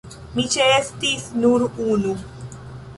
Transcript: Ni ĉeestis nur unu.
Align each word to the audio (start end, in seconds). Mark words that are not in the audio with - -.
Ni 0.37 0.45
ĉeestis 0.55 1.29
nur 1.45 1.69
unu. 1.87 2.19